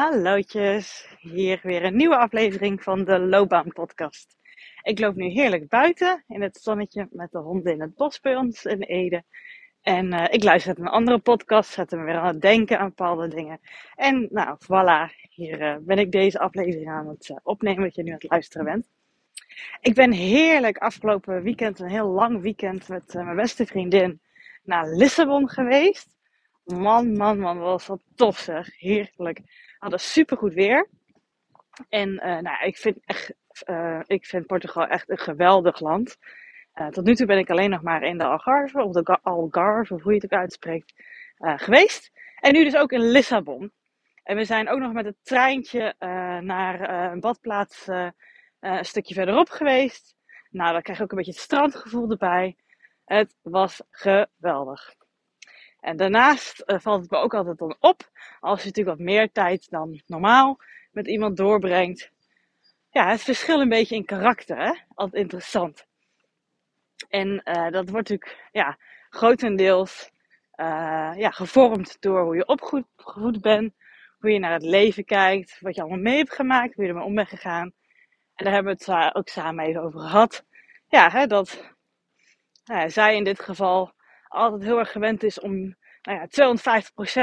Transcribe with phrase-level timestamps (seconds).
[0.00, 4.36] Hallootjes, hier weer een nieuwe aflevering van de Loopbaan Podcast.
[4.82, 8.36] Ik loop nu heerlijk buiten in het zonnetje met de honden in het bos bij
[8.36, 9.24] ons in Ede.
[9.82, 12.88] En uh, ik luister naar een andere podcast, zet me weer aan het denken aan
[12.88, 13.60] bepaalde dingen.
[13.94, 18.02] En nou, voilà, hier uh, ben ik deze aflevering aan het uh, opnemen, dat je
[18.02, 18.88] nu aan het luisteren bent.
[19.80, 24.20] Ik ben heerlijk afgelopen weekend, een heel lang weekend met mijn beste vriendin,
[24.62, 26.08] naar Lissabon geweest.
[26.64, 28.78] Man, man, man, was dat tof zeg.
[28.78, 29.40] Heerlijk.
[29.80, 30.88] Hadden supergoed weer.
[31.88, 33.34] En uh, nou, ik, vind echt,
[33.66, 36.16] uh, ik vind Portugal echt een geweldig land.
[36.74, 39.94] Uh, tot nu toe ben ik alleen nog maar in de Algarve, of de Algarve,
[39.94, 40.92] of hoe je het ook uitspreekt,
[41.36, 42.10] geweest.
[42.40, 43.72] En nu dus ook in Lissabon.
[44.22, 45.94] En we zijn ook nog met het treintje
[46.40, 47.86] naar een badplaats
[48.60, 50.14] een stukje verderop geweest.
[50.50, 52.56] Nou, dan krijg je ook een beetje het strandgevoel erbij.
[53.04, 54.94] Het was geweldig.
[55.80, 59.32] En daarnaast uh, valt het me ook altijd dan op, als je natuurlijk wat meer
[59.32, 60.58] tijd dan normaal
[60.90, 62.10] met iemand doorbrengt.
[62.90, 64.72] Ja, het verschil een beetje in karakter, hè?
[64.94, 65.86] Altijd interessant.
[67.08, 68.78] En uh, dat wordt natuurlijk, ja,
[69.08, 70.10] grotendeels
[70.54, 73.74] uh, ja, gevormd door hoe je opgevoed bent,
[74.18, 77.04] hoe je naar het leven kijkt, wat je allemaal mee hebt gemaakt, hoe je ermee
[77.04, 77.72] om bent gegaan.
[78.34, 80.44] En daar hebben we het ook samen even over gehad.
[80.88, 81.74] Ja, hè, dat
[82.86, 83.92] zij in dit geval
[84.30, 86.26] altijd heel erg gewend is om nou ja,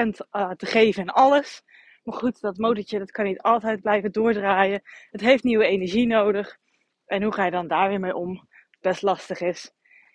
[0.05, 1.63] 250% uh, te geven in alles.
[2.03, 4.81] Maar goed, dat motortje dat kan niet altijd blijven doordraaien.
[5.11, 6.57] Het heeft nieuwe energie nodig.
[7.05, 8.47] En hoe ga je dan daar weer mee om?
[8.81, 9.71] Best lastig is.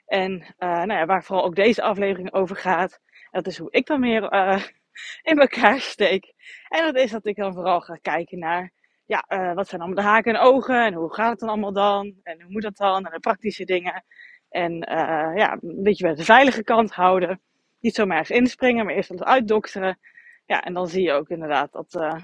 [0.06, 3.00] En uh, nou ja, waar vooral ook deze aflevering over gaat.
[3.30, 4.62] Dat is hoe ik dan meer uh,
[5.30, 6.34] in elkaar steek.
[6.68, 8.72] En dat is dat ik dan vooral ga kijken naar.
[9.06, 10.84] Ja, wat zijn allemaal de haken en ogen?
[10.84, 12.14] En hoe gaat het dan allemaal dan?
[12.22, 13.06] En hoe moet dat dan?
[13.06, 14.04] En de praktische dingen.
[14.52, 17.40] En uh, ja, een beetje bij de veilige kant houden.
[17.80, 19.98] Niet zomaar eens inspringen, maar eerst alles uitdokteren.
[20.46, 22.14] Ja, en dan zie je ook inderdaad dat uh,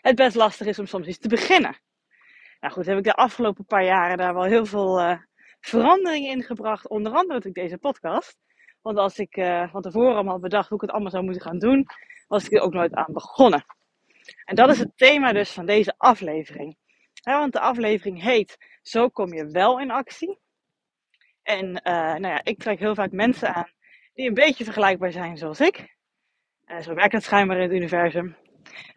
[0.00, 1.76] het best lastig is om soms iets te beginnen.
[2.60, 5.18] Nou goed, heb ik de afgelopen paar jaren daar wel heel veel uh,
[5.60, 6.88] veranderingen in gebracht.
[6.88, 8.38] Onder andere natuurlijk deze podcast.
[8.82, 9.34] Want als ik
[9.70, 11.86] van tevoren allemaal had bedacht hoe ik het allemaal zou moeten gaan doen,
[12.28, 13.64] was ik er ook nooit aan begonnen.
[14.44, 16.76] En dat is het thema dus van deze aflevering.
[17.22, 20.38] Want de aflevering heet Zo kom je wel in actie.
[21.50, 23.70] En uh, nou ja, ik trek heel vaak mensen aan
[24.14, 25.96] die een beetje vergelijkbaar zijn zoals ik.
[26.66, 28.36] Uh, zo werkt het schijnbaar in het universum.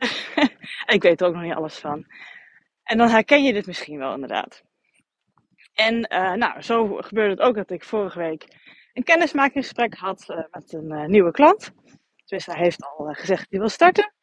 [0.95, 2.05] ik weet er ook nog niet alles van.
[2.83, 4.63] En dan herken je dit misschien wel inderdaad.
[5.73, 8.45] En uh, nou, zo gebeurde het ook dat ik vorige week
[8.93, 11.71] een kennismakingsgesprek had met een nieuwe klant.
[12.25, 14.13] Dus hij heeft al gezegd dat hij wil starten.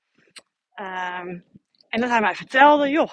[0.74, 1.44] Um,
[1.88, 3.10] en dat hij mij vertelde, joh,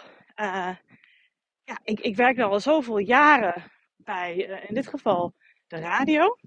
[1.63, 3.71] ja, ik, ik werk al zoveel jaren
[4.07, 4.35] bij,
[4.67, 5.33] in dit geval,
[5.67, 6.37] de radio.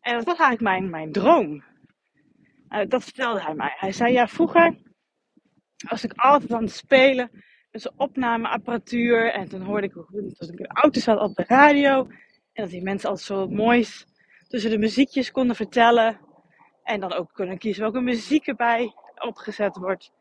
[0.00, 1.64] En dat was eigenlijk mijn, mijn droom.
[2.68, 3.74] Uh, dat vertelde hij mij.
[3.76, 4.76] Hij zei, ja, vroeger
[5.88, 7.30] was ik altijd aan het spelen
[7.70, 9.32] met zijn opnameapparatuur.
[9.32, 12.06] En toen hoorde ik, als ik in de auto zat, op de radio.
[12.52, 14.06] En dat die mensen altijd zo moois
[14.48, 16.20] tussen de muziekjes konden vertellen.
[16.82, 20.12] En dan ook kunnen kiezen welke muziek erbij opgezet wordt.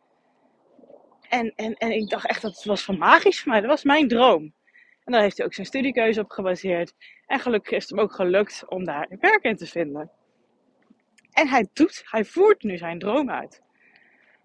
[1.30, 3.62] En, en, en ik dacht echt dat het was van magisch voor mij.
[3.62, 4.54] Dat was mijn droom.
[5.06, 6.94] En daar heeft hij ook zijn studiekeuze op gebaseerd.
[7.26, 10.12] En gelukkig is het hem ook gelukt om daar werk in te vinden.
[11.32, 13.62] En hij doet, hij voert nu zijn droom uit.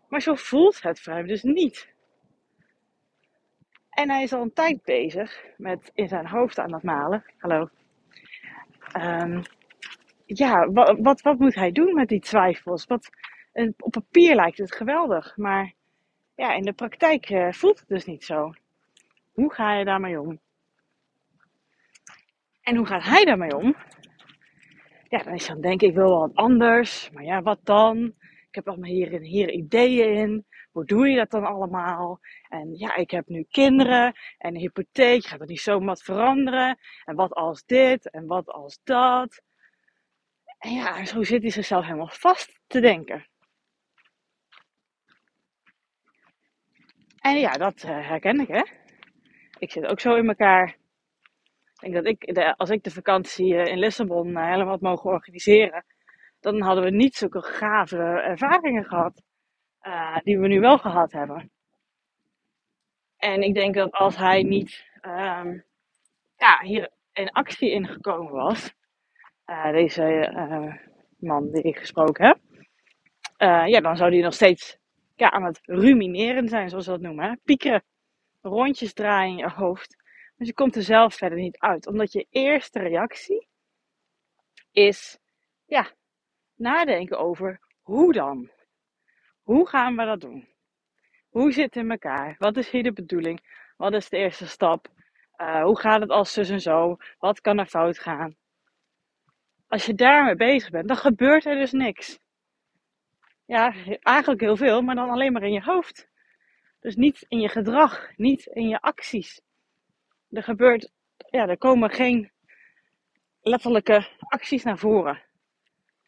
[0.08, 1.88] Maar zo voelt het voor hem dus niet.
[3.90, 7.24] En hij is al een tijd bezig met in zijn hoofd aan het malen.
[7.38, 7.68] Hallo.
[8.96, 9.42] Um,
[10.26, 12.84] ja, wat, wat, wat, moet hij doen met die twijfels?
[12.84, 13.10] Wat,
[13.78, 15.72] op papier lijkt het geweldig, maar
[16.34, 18.52] ja, in de praktijk uh, voelt het dus niet zo.
[19.32, 20.40] Hoe ga je daarmee om?
[22.68, 23.76] En hoe gaat hij daarmee om?
[25.08, 27.10] Ja, dan is dan denk ik wil wel wat anders.
[27.10, 28.14] Maar ja, wat dan?
[28.48, 30.46] Ik heb allemaal hier en hier ideeën in.
[30.70, 32.20] Hoe doe je dat dan allemaal?
[32.48, 35.24] En ja, ik heb nu kinderen en een hypotheek.
[35.24, 36.78] Gaat dat niet zomaar veranderen?
[37.04, 38.10] En wat als dit?
[38.10, 39.42] En wat als dat?
[40.58, 43.26] En ja, zo zit hij zichzelf helemaal vast te denken.
[47.20, 48.62] En ja, dat uh, herken ik, hè.
[49.58, 50.77] Ik zit ook zo in elkaar.
[51.80, 54.80] Ik denk dat ik, de, als ik de vakantie eh, in Lissabon uh, helemaal had
[54.80, 55.84] mogen organiseren,
[56.40, 59.22] dan hadden we niet zulke gave ervaringen gehad
[59.82, 61.50] uh, die we nu wel gehad hebben.
[63.16, 65.64] En ik denk dat als hij niet um,
[66.36, 68.74] ja, hier in actie ingekomen was,
[69.72, 70.32] deze
[71.18, 72.38] man die ik gesproken heb,
[73.68, 74.78] ja, dan zou hij nog steeds
[75.16, 77.24] ja, aan het rumineren zijn, zoals we dat noemen.
[77.24, 77.36] Hè?
[77.44, 77.84] Piekeren,
[78.40, 79.96] rondjes draaien in je hoofd.
[80.38, 81.86] Dus je komt er zelf verder niet uit.
[81.86, 83.48] Omdat je eerste reactie
[84.70, 85.18] is,
[85.64, 85.90] ja,
[86.54, 88.50] nadenken over hoe dan.
[89.42, 90.48] Hoe gaan we dat doen?
[91.28, 92.34] Hoe zit het in elkaar?
[92.38, 93.40] Wat is hier de bedoeling?
[93.76, 94.88] Wat is de eerste stap?
[95.36, 96.96] Uh, hoe gaat het als zus en zo?
[97.18, 98.36] Wat kan er fout gaan?
[99.68, 102.18] Als je daarmee bezig bent, dan gebeurt er dus niks.
[103.44, 106.08] Ja, eigenlijk heel veel, maar dan alleen maar in je hoofd.
[106.80, 109.40] Dus niet in je gedrag, niet in je acties.
[110.30, 110.92] Er gebeurt,
[111.30, 112.30] ja, er komen geen
[113.40, 115.22] letterlijke acties naar voren.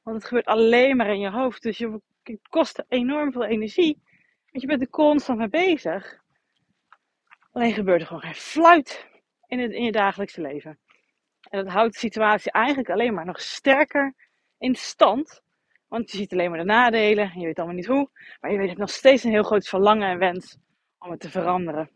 [0.02, 1.62] Want het gebeurt alleen maar in je hoofd.
[1.62, 4.02] Dus je, het kost enorm veel energie.
[4.50, 6.18] Want je bent er constant mee bezig.
[7.52, 9.08] Alleen gebeurt er gewoon geen fluit
[9.46, 10.78] in, het, in je dagelijkse leven.
[11.50, 14.14] En dat houdt de situatie eigenlijk alleen maar nog sterker
[14.58, 15.42] in stand.
[15.88, 18.10] Want je ziet alleen maar de nadelen en je weet allemaal niet hoe.
[18.40, 20.58] Maar je weet, nog steeds een heel groot verlangen en wens
[20.98, 21.90] om het te veranderen.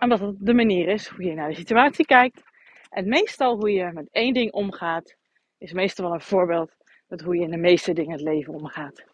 [0.00, 2.42] Omdat het de manier is hoe je naar de situatie kijkt.
[2.90, 5.16] En meestal hoe je met één ding omgaat,
[5.58, 6.76] is meestal wel een voorbeeld
[7.08, 9.04] met hoe je in de meeste dingen het leven omgaat.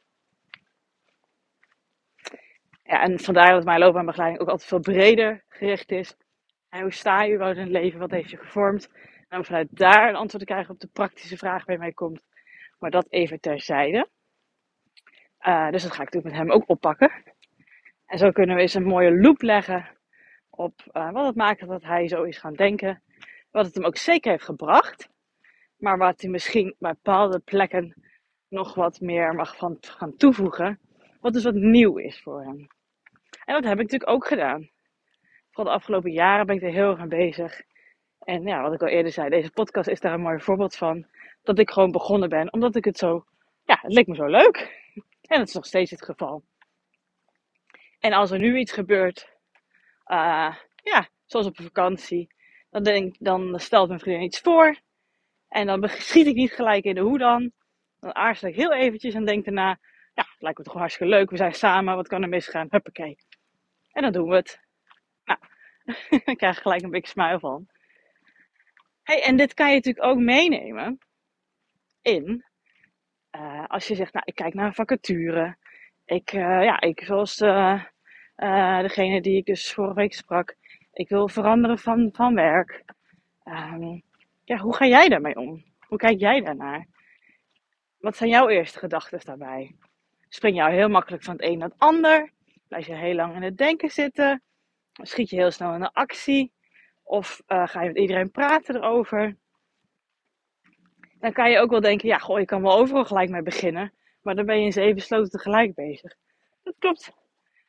[2.83, 6.17] Ja, en vandaar dat mijn loopbaanbegeleiding ook altijd veel breder gericht is.
[6.69, 8.01] En hoe sta je überhaupt in het leven?
[8.01, 8.89] Wat heeft je gevormd?
[9.29, 12.23] En om vanuit daar een antwoord te krijgen op de praktische vraag bij mij komt.
[12.79, 14.09] Maar dat even terzijde.
[15.41, 17.13] Uh, dus dat ga ik natuurlijk met hem ook oppakken.
[18.07, 19.96] En zo kunnen we eens een mooie loop leggen
[20.57, 23.03] op uh, wat het maakt dat hij zo is gaan denken.
[23.51, 25.09] Wat het hem ook zeker heeft gebracht.
[25.77, 27.95] Maar wat hij misschien bij bepaalde plekken
[28.49, 30.81] nog wat meer mag van gaan toevoegen.
[31.21, 32.67] Wat dus wat nieuw is voor hem.
[33.45, 34.71] En dat heb ik natuurlijk ook gedaan.
[35.51, 37.63] Vooral de afgelopen jaren ben ik er heel erg mee bezig.
[38.19, 41.07] En ja, wat ik al eerder zei, deze podcast is daar een mooi voorbeeld van.
[41.43, 43.25] Dat ik gewoon begonnen ben, omdat ik het zo,
[43.65, 44.85] ja, het leek me zo leuk.
[45.27, 46.43] En dat is nog steeds het geval.
[47.99, 49.36] En als er nu iets gebeurt,
[50.07, 52.35] uh, ja, zoals op een vakantie,
[52.71, 54.81] dan, denk, dan stelt mijn vriendin iets voor.
[55.49, 57.53] En dan schiet ik niet gelijk in de hoe dan.
[58.01, 59.79] Dan aarzel ik heel eventjes en denk daarna,
[60.15, 61.31] ja, het lijkt me toch hartstikke leuk.
[61.31, 62.67] We zijn samen, wat kan er misgaan?
[62.71, 63.17] Huppakee.
[63.93, 64.61] En dan doen we het.
[65.25, 65.39] Nou,
[66.25, 67.67] dan krijg ik gelijk een beetje smile van.
[69.03, 70.99] Hey, en dit kan je natuurlijk ook meenemen
[72.03, 72.45] in,
[73.37, 75.57] uh, als je zegt, nou, ik kijk naar een vacature.
[76.05, 77.41] Ik, uh, ja, ik zoals
[78.37, 80.57] uh, degene die ik dus vorige week sprak,
[80.93, 82.85] ik wil veranderen van, van werk.
[83.45, 84.03] Um,
[84.45, 85.65] ja, hoe ga jij daarmee om?
[85.81, 86.87] Hoe kijk jij daarnaar?
[87.99, 89.75] Wat zijn jouw eerste gedachten daarbij?
[90.29, 92.31] Spring jou heel makkelijk van het een naar het ander?
[92.69, 94.43] Blijf je heel lang in het denken zitten?
[94.93, 96.53] Schiet je heel snel in de actie?
[97.03, 99.37] Of uh, ga je met iedereen praten erover?
[101.19, 103.93] Dan kan je ook wel denken, ja, goh, je kan wel overal gelijk mee beginnen.
[104.23, 106.17] Maar dan ben je in zeven sloten tegelijk bezig.
[106.63, 107.13] Dat klopt.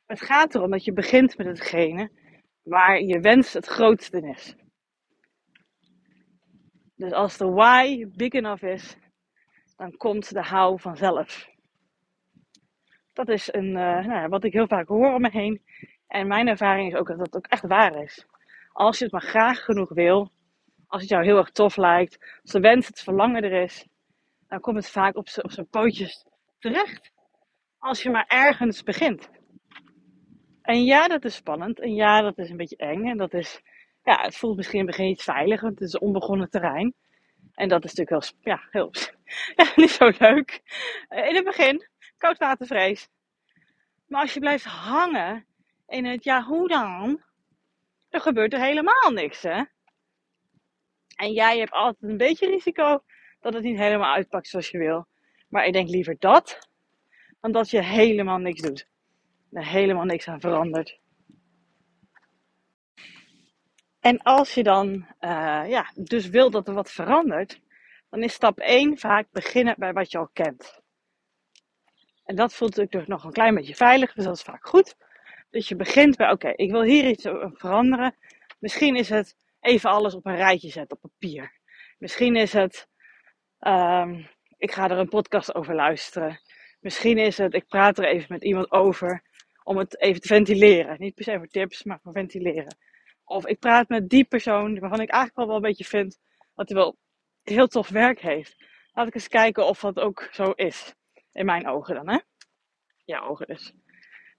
[0.08, 2.12] Het gaat erom dat je begint met hetgene
[2.64, 4.56] waar je wens het grootste is.
[6.96, 8.98] Dus als de why big enough is,
[9.76, 11.50] dan komt de how vanzelf.
[13.14, 15.62] Dat is een, uh, nou, wat ik heel vaak hoor om me heen.
[16.08, 18.26] En mijn ervaring is ook dat dat ook echt waar is.
[18.72, 20.32] Als je het maar graag genoeg wil,
[20.88, 23.88] als het jou heel erg tof lijkt, als de wens, het verlangen er is,
[24.48, 26.26] dan komt het vaak op zijn pootjes
[26.60, 27.12] terecht.
[27.78, 29.30] Als je maar ergens begint.
[30.68, 31.80] En ja, dat is spannend.
[31.80, 33.06] En ja, dat is een beetje eng.
[33.06, 33.62] En dat is,
[34.04, 36.94] ja, het voelt misschien in het begin niet veilig, want het is onbegonnen terrein.
[37.54, 38.92] En dat is natuurlijk wel, ja, heel,
[39.66, 40.62] ja, niet zo leuk.
[41.10, 41.88] In het begin,
[42.18, 43.10] koudwatervrees.
[44.08, 45.46] Maar als je blijft hangen
[45.88, 47.22] in het, ja, hoe dan?
[48.10, 49.64] Dan gebeurt er helemaal niks, hè?
[51.16, 53.04] En jij hebt altijd een beetje risico
[53.40, 55.08] dat het niet helemaal uitpakt zoals je wil.
[55.50, 56.70] Maar ik denk liever dat,
[57.42, 58.88] dan dat je helemaal niks doet.
[59.66, 61.00] Helemaal niks aan verandert.
[64.00, 64.88] En als je dan
[65.20, 67.62] uh, ja, dus wil dat er wat verandert,
[68.10, 70.82] dan is stap 1 vaak beginnen bij wat je al kent.
[72.26, 74.96] En dat voelt natuurlijk nog een klein beetje veilig, dus dat is vaak goed.
[75.50, 77.24] Dus je begint bij, oké, ik wil hier iets
[77.54, 78.16] veranderen.
[78.60, 81.52] Misschien is het even alles op een rijtje zetten op papier.
[81.98, 82.88] Misschien is het,
[83.60, 86.40] um, ik ga er een podcast over luisteren.
[86.80, 89.24] Misschien is het, ik praat er even met iemand over
[89.68, 90.96] om het even te ventileren.
[91.00, 92.76] Niet per se voor tips, maar voor ventileren.
[93.26, 96.20] Of ik praat met die persoon waarvan ik eigenlijk al wel een beetje vind
[96.56, 96.98] dat hij wel
[97.44, 98.56] heel tof werk heeft.
[98.94, 100.94] Laat ik eens kijken of dat ook zo is.
[101.32, 102.18] In mijn ogen dan, hè?
[103.06, 103.74] Ja, ogen dus.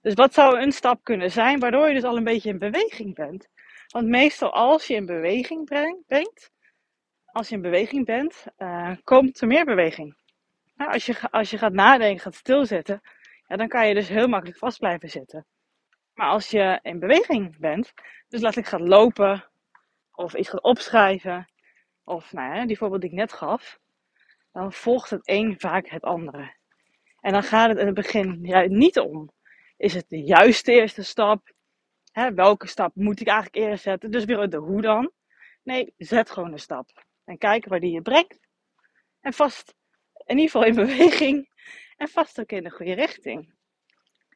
[0.01, 3.15] Dus wat zou een stap kunnen zijn waardoor je dus al een beetje in beweging
[3.15, 3.47] bent?
[3.87, 5.65] Want meestal als je in beweging
[6.05, 6.51] brengt,
[7.25, 10.17] als je in beweging bent, uh, komt er meer beweging.
[10.77, 13.01] Als, je, als je gaat nadenken, gaat stilzitten,
[13.49, 15.45] ja, dan kan je dus heel makkelijk vast blijven zitten.
[16.13, 17.93] Maar als je in beweging bent,
[18.27, 19.49] dus laat ik gaan lopen,
[20.11, 21.49] of iets gaat opschrijven,
[22.03, 23.79] of nou die voorbeeld die ik net gaf,
[24.51, 26.53] dan volgt het een vaak het andere.
[27.19, 29.31] En dan gaat het in het begin ja, niet om.
[29.77, 31.51] Is het de juiste eerste stap?
[32.11, 34.11] Hè, welke stap moet ik eigenlijk eerst zetten?
[34.11, 35.11] Dus weer de hoe dan?
[35.63, 37.05] Nee, zet gewoon een stap.
[37.25, 38.39] En kijk waar die je brengt.
[39.21, 39.75] En vast,
[40.25, 41.48] in ieder geval in beweging.
[41.99, 43.53] En vast ook in de goede richting.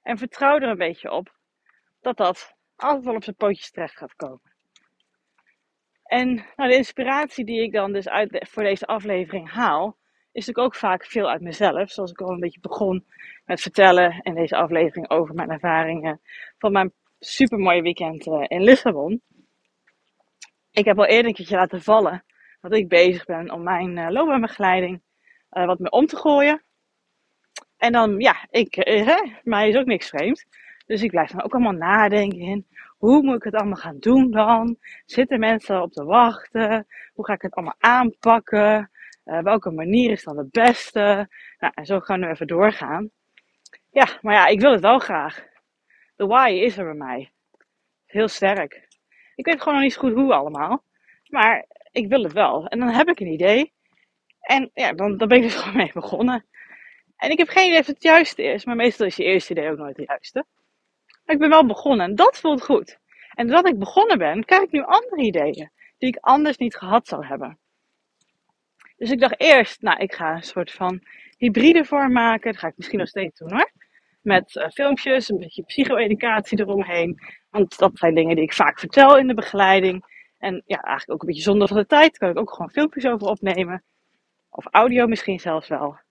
[0.01, 1.35] En vertrouw er een beetje op
[2.01, 4.51] dat dat altijd wel op zijn pootjes terecht gaat komen.
[6.03, 9.97] En nou, de inspiratie die ik dan dus uit voor deze aflevering haal,
[10.31, 11.91] is natuurlijk ook vaak veel uit mezelf.
[11.91, 13.05] Zoals ik al een beetje begon
[13.45, 16.21] met vertellen in deze aflevering over mijn ervaringen
[16.57, 19.21] van mijn supermooie weekend eh, in Lissabon.
[20.71, 22.25] Ik heb al eerder een keertje laten vallen
[22.61, 25.01] dat ik bezig ben om mijn uh, loopbaanbegeleiding
[25.51, 26.63] uh, wat meer om te gooien.
[27.83, 30.45] En dan, ja, ik, uh, mij is ook niks vreemd.
[30.85, 34.31] Dus ik blijf dan ook allemaal nadenken in hoe moet ik het allemaal gaan doen
[34.31, 34.77] dan?
[35.05, 36.87] Zitten mensen op te wachten?
[37.13, 38.91] Hoe ga ik het allemaal aanpakken?
[39.25, 41.29] Uh, welke manier is dan de beste?
[41.59, 43.09] Nou, en zo gaan we even doorgaan.
[43.89, 45.47] Ja, maar ja, ik wil het wel graag.
[46.15, 47.31] De why is er bij mij.
[48.05, 48.87] Heel sterk.
[49.35, 50.83] Ik weet gewoon nog niet goed hoe allemaal.
[51.27, 52.67] Maar ik wil het wel.
[52.67, 53.73] En dan heb ik een idee.
[54.39, 56.45] En ja, dan, dan ben ik er gewoon mee begonnen.
[57.23, 58.65] En ik heb geen idee of het juiste is.
[58.65, 60.45] Maar meestal is je eerste idee ook nooit het juiste.
[61.25, 62.05] Maar ik ben wel begonnen.
[62.05, 62.97] En dat voelt goed.
[63.33, 65.71] En doordat ik begonnen ben, krijg ik nu andere ideeën.
[65.97, 67.59] Die ik anders niet gehad zou hebben.
[68.97, 71.01] Dus ik dacht eerst, nou, ik ga een soort van
[71.37, 72.51] hybride vorm maken.
[72.51, 73.71] Dat ga ik misschien nog steeds doen hoor.
[74.21, 77.19] Met uh, filmpjes, een beetje psycho-educatie eromheen.
[77.49, 80.05] Want dat zijn dingen die ik vaak vertel in de begeleiding.
[80.37, 82.17] En ja, eigenlijk ook een beetje zonder van de tijd.
[82.17, 83.83] Kan ik ook gewoon filmpjes over opnemen.
[84.49, 86.02] Of audio misschien zelfs wel.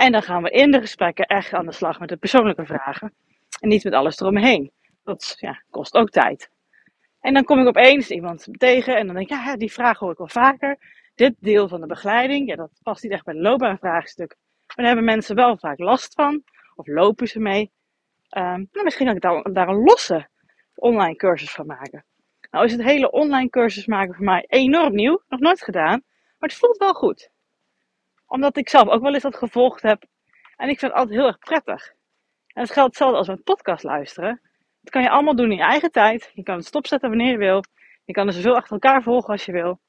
[0.00, 3.12] En dan gaan we in de gesprekken echt aan de slag met de persoonlijke vragen.
[3.60, 4.72] En niet met alles eromheen.
[5.04, 6.50] Dat ja, kost ook tijd.
[7.20, 10.10] En dan kom ik opeens iemand tegen en dan denk ik, ja, die vraag hoor
[10.10, 10.78] ik wel vaker.
[11.14, 14.36] Dit deel van de begeleiding, ja, dat past niet echt bij het loopbaanvraagstuk.
[14.66, 16.42] Maar daar hebben mensen wel vaak last van.
[16.74, 17.70] Of lopen ze mee.
[18.38, 20.28] Um, nou, misschien kan ik daar een losse
[20.74, 22.04] online cursus van maken.
[22.50, 25.22] Nou is het hele online cursus maken voor mij enorm nieuw.
[25.28, 26.02] Nog nooit gedaan.
[26.38, 27.29] Maar het voelt wel goed.
[28.30, 30.04] Omdat ik zelf ook wel eens dat gevolgd heb.
[30.56, 31.94] En ik vind het altijd heel erg prettig.
[32.46, 34.40] En het geldt hetzelfde als met podcast luisteren.
[34.80, 36.30] Dat kan je allemaal doen in je eigen tijd.
[36.34, 37.64] Je kan het stopzetten wanneer je wil.
[38.04, 39.80] Je kan er zoveel achter elkaar volgen als je wil.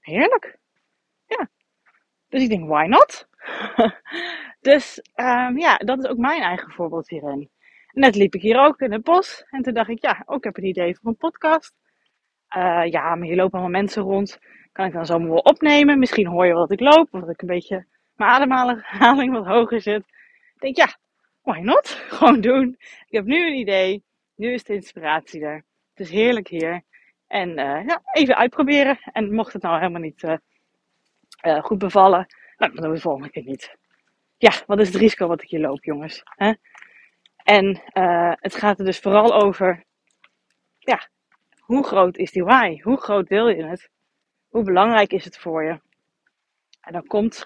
[0.00, 0.58] Heerlijk.
[1.26, 1.48] Ja.
[2.28, 3.28] Dus ik denk, why not?
[4.70, 7.50] dus um, ja, dat is ook mijn eigen voorbeeld hierin.
[7.92, 9.44] Net liep ik hier ook in het bos.
[9.50, 11.74] En toen dacht ik, ja, ook heb een idee voor een podcast.
[12.56, 14.38] Uh, ja, maar hier lopen allemaal mensen rond.
[14.76, 15.98] Kan ik dan zo wel opnemen?
[15.98, 17.08] Misschien hoor je wel dat ik loop.
[17.10, 20.04] Of dat ik een beetje mijn ademhaling wat hoger zit.
[20.54, 20.96] Ik denk, ja,
[21.42, 21.88] why not?
[22.16, 22.76] Gewoon doen.
[22.78, 24.04] Ik heb nu een idee.
[24.34, 25.64] Nu is de inspiratie er.
[25.94, 26.82] Het is heerlijk hier.
[27.26, 28.98] En uh, ja, even uitproberen.
[29.12, 30.36] En mocht het nou helemaal niet uh,
[31.46, 33.76] uh, goed bevallen, nou, dan doen we het volgende keer niet.
[34.38, 36.22] Ja, wat is het risico wat ik hier loop, jongens?
[36.24, 36.52] Hè?
[37.36, 37.82] En
[38.40, 39.84] het gaat er dus vooral over,
[40.78, 41.08] ja,
[41.58, 42.80] hoe groot is die why?
[42.82, 43.90] Hoe groot wil je het?
[44.56, 45.80] Hoe belangrijk is het voor je?
[46.80, 47.44] En dan komt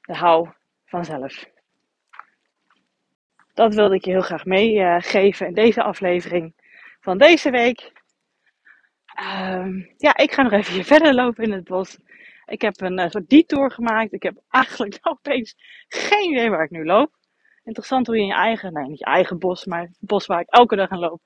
[0.00, 0.48] de hou
[0.84, 1.44] vanzelf.
[3.54, 6.54] Dat wilde ik je heel graag meegeven in deze aflevering
[7.00, 7.92] van deze week.
[9.20, 11.98] Um, ja, ik ga nog even verder lopen in het bos.
[12.44, 14.12] Ik heb een uh, soort detour gemaakt.
[14.12, 15.54] Ik heb eigenlijk nog opeens
[15.88, 17.10] geen idee waar ik nu loop.
[17.64, 20.40] Interessant hoe je in je eigen, nee niet je eigen bos, maar het bos waar
[20.40, 21.20] ik elke dag aan loop,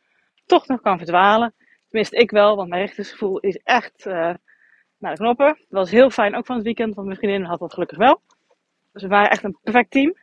[0.47, 1.55] toch nog kan verdwalen.
[1.89, 4.35] Tenminste, ik wel, want mijn rechtersgevoel is echt uh,
[5.00, 5.47] naar de knoppen.
[5.47, 8.21] Dat was heel fijn, ook van het weekend, want mijn vriendin had dat gelukkig wel.
[8.92, 10.14] Dus we waren echt een perfect team.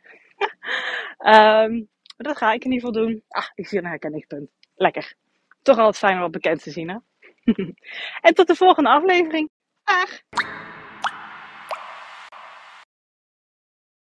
[1.18, 3.22] um, maar dat ga ik in ieder geval doen.
[3.28, 4.50] Ah, ik zie een herkenningspunt.
[4.74, 5.14] Lekker.
[5.62, 6.96] Toch altijd fijn om wat bekend te zien, hè?
[8.28, 9.50] en tot de volgende aflevering.
[9.84, 10.22] Dag!